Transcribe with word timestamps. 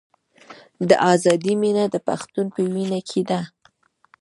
د 0.89 0.91
ازادۍ 1.13 1.53
مینه 1.61 1.85
د 1.89 1.95
پښتون 2.07 2.45
په 2.55 2.61
وینه 2.73 2.99
کې 3.09 3.21
ده. 3.29 3.39